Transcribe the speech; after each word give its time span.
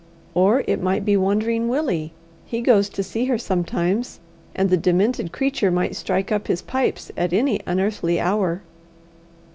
Or 0.33 0.63
it 0.65 0.81
might 0.81 1.05
be 1.05 1.15
Wandering 1.15 1.69
Willie 1.69 2.11
he 2.47 2.61
goes 2.61 2.89
to 2.89 3.03
see 3.03 3.25
her 3.25 3.37
sometimes, 3.37 4.19
and 4.55 4.71
the 4.71 4.75
demented 4.75 5.31
creature 5.31 5.69
might 5.69 5.95
strike 5.95 6.31
up 6.31 6.47
his 6.47 6.63
pipes 6.63 7.11
at 7.15 7.33
any 7.33 7.59
unearthly 7.67 8.19
hour." 8.19 8.63